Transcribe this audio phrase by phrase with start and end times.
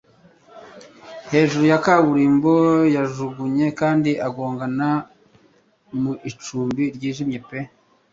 [1.31, 2.53] Hejuru ya kaburimbo
[2.95, 4.89] yajugunye kandi agongana
[6.01, 7.59] mu icumbi ryijimye pe